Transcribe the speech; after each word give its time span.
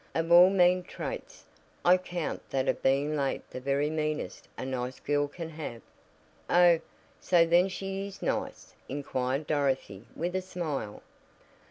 "Of 0.15 0.31
all 0.31 0.49
mean 0.49 0.81
traits, 0.81 1.45
I 1.85 1.97
count 1.97 2.49
that 2.49 2.67
of 2.67 2.81
being 2.81 3.15
late 3.15 3.47
the 3.51 3.59
very 3.61 3.91
meanest 3.91 4.47
a 4.57 4.65
nice 4.65 4.99
girl 4.99 5.27
can 5.27 5.49
have." 5.49 5.83
"Oh, 6.49 6.79
so 7.19 7.45
then 7.45 7.69
she 7.69 8.07
is 8.07 8.19
nice?" 8.19 8.73
inquired 8.89 9.45
Dorothy 9.45 10.07
with 10.15 10.35
a 10.35 10.41
smile. 10.41 11.03